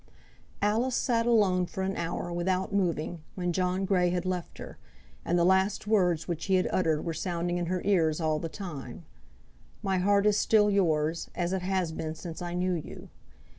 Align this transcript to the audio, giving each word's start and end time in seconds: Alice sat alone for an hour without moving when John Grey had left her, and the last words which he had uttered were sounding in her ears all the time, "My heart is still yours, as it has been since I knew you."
Alice 0.63 0.95
sat 0.95 1.27
alone 1.27 1.67
for 1.67 1.83
an 1.83 1.95
hour 1.95 2.33
without 2.33 2.73
moving 2.73 3.21
when 3.35 3.53
John 3.53 3.85
Grey 3.85 4.09
had 4.09 4.25
left 4.25 4.57
her, 4.57 4.79
and 5.23 5.37
the 5.37 5.43
last 5.43 5.85
words 5.85 6.27
which 6.27 6.45
he 6.45 6.55
had 6.55 6.67
uttered 6.73 7.05
were 7.05 7.13
sounding 7.13 7.59
in 7.59 7.67
her 7.67 7.83
ears 7.85 8.19
all 8.19 8.39
the 8.39 8.49
time, 8.49 9.05
"My 9.83 9.99
heart 9.99 10.25
is 10.25 10.37
still 10.37 10.71
yours, 10.71 11.29
as 11.35 11.53
it 11.53 11.61
has 11.61 11.91
been 11.91 12.15
since 12.15 12.41
I 12.41 12.55
knew 12.55 12.73
you." 12.73 13.09